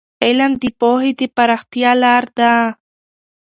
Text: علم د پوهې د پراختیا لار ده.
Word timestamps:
علم 0.23 0.51
د 0.61 0.63
پوهې 0.79 1.11
د 1.19 1.21
پراختیا 1.35 1.91
لار 2.03 2.25
ده. 2.37 2.53